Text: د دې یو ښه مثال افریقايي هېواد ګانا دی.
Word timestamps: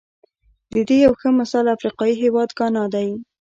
د 0.73 0.75
دې 0.87 0.97
یو 1.05 1.13
ښه 1.19 1.29
مثال 1.39 1.65
افریقايي 1.75 2.15
هېواد 2.23 2.49
ګانا 2.59 2.83
دی. 2.93 3.09